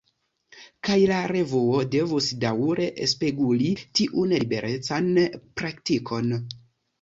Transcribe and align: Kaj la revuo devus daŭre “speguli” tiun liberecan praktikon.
Kaj 0.87 0.93
la 1.09 1.17
revuo 1.31 1.83
devus 1.95 2.29
daŭre 2.45 2.87
“speguli” 3.11 3.69
tiun 4.01 4.33
liberecan 4.37 5.13
praktikon. 5.63 6.35